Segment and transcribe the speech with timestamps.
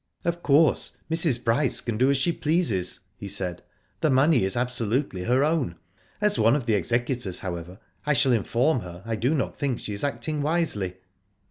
[0.25, 1.43] "Of course, Mrs.
[1.43, 3.61] Bryce can do as she pleases," he said,
[3.99, 5.75] '*the money is absolutely her own.
[6.19, 9.93] As one of the executors, however, I shall inform her I do not think she
[9.93, 10.95] is acting wisely."